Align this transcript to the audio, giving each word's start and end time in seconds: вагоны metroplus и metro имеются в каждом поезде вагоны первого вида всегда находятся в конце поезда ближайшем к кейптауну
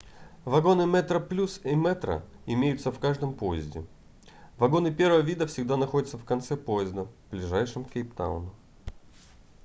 вагоны 0.45 0.85
metroplus 0.91 1.61
и 1.63 1.75
metro 1.75 2.23
имеются 2.47 2.91
в 2.91 2.97
каждом 2.97 3.35
поезде 3.35 3.85
вагоны 4.57 4.91
первого 4.91 5.19
вида 5.21 5.45
всегда 5.45 5.77
находятся 5.77 6.17
в 6.17 6.25
конце 6.25 6.57
поезда 6.57 7.05
ближайшем 7.29 7.85
к 7.85 7.91
кейптауну 7.91 8.51